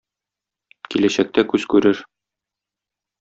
Киләчәктә 0.95 1.45
күз 1.51 1.67
күрер. 1.75 2.01